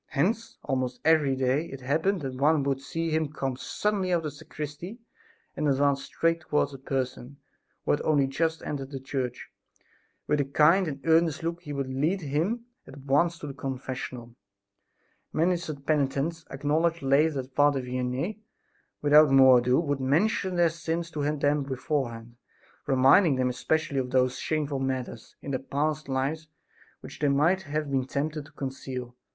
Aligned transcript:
Hence 0.07 0.57
almost 0.63 0.99
every 1.05 1.35
day 1.35 1.65
it 1.67 1.81
happened 1.81 2.21
that 2.21 2.33
one 2.33 2.63
would 2.63 2.81
see 2.81 3.11
him 3.11 3.31
come 3.31 3.55
suddenly 3.55 4.11
out 4.11 4.17
of 4.17 4.23
the 4.23 4.31
sacristy 4.31 4.97
and 5.55 5.67
advance 5.67 6.01
straight 6.05 6.41
towards 6.41 6.73
a 6.73 6.79
person 6.79 7.37
who 7.85 7.91
had 7.91 8.01
only 8.01 8.25
just 8.25 8.63
entered 8.65 8.89
the 8.89 8.99
church. 8.99 9.51
With 10.25 10.41
a 10.41 10.45
kind 10.45 10.87
and 10.87 11.01
earnest 11.05 11.43
look 11.43 11.61
he 11.61 11.71
would 11.71 11.87
lead 11.93 12.21
him 12.21 12.65
at 12.87 12.97
once 12.97 13.37
to 13.37 13.47
his 13.47 13.55
confessional. 13.57 14.33
Many 15.31 15.55
such 15.55 15.85
penitents 15.85 16.45
acknowledged 16.49 17.03
later 17.03 17.43
that 17.43 17.53
Father 17.53 17.83
Vianney, 17.83 18.39
without 19.03 19.29
more 19.29 19.59
ado, 19.59 19.79
would 19.79 19.99
mention 20.01 20.55
their 20.55 20.69
sins 20.71 21.11
to 21.11 21.21
them 21.37 21.61
beforehand, 21.61 22.37
reminding 22.87 23.35
them 23.35 23.49
especially 23.49 23.99
of 23.99 24.09
those 24.09 24.39
shameful 24.39 24.79
matters 24.79 25.35
in 25.43 25.51
their 25.51 25.59
past 25.59 26.09
life 26.09 26.47
which 27.01 27.19
they 27.19 27.27
might 27.29 27.61
have 27.61 27.91
been 27.91 28.05
tempted 28.07 28.45
to 28.47 28.51
conceal. 28.53 29.15